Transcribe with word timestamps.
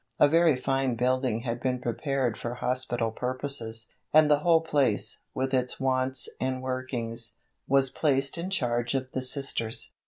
A 0.19 0.27
very 0.27 0.55
fine 0.55 0.95
building 0.95 1.41
had 1.41 1.59
been 1.59 1.77
prepared 1.77 2.35
for 2.35 2.55
hospital 2.55 3.11
purposes, 3.11 3.91
and 4.11 4.31
the 4.31 4.39
whole 4.39 4.61
place, 4.61 5.19
with 5.35 5.53
its 5.53 5.79
wants 5.79 6.27
and 6.39 6.63
workings, 6.63 7.35
was 7.67 7.91
placed 7.91 8.35
in 8.35 8.49
charge 8.49 8.95
of 8.95 9.11
the 9.11 9.21
Sisters. 9.21 9.93